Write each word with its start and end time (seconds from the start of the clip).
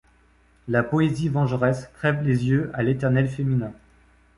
La 0.67 0.81
poésie 0.81 1.29
vengeresse 1.29 1.87
crève 1.93 2.23
les 2.23 2.47
yeux 2.47 2.71
à 2.73 2.81
l’Éternel 2.81 3.29
féminin. 3.29 3.71